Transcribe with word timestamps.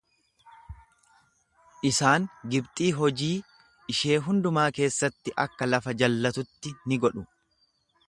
Isaan 1.89 2.25
Gibxii 2.55 2.89
hojii 3.01 3.31
ishee 3.95 4.19
hundumaa 4.29 4.67
keessatti 4.81 5.39
akka 5.47 5.73
lafa 5.75 5.99
jallatutti 6.05 6.77
ni 6.89 7.03
godhu. 7.07 7.29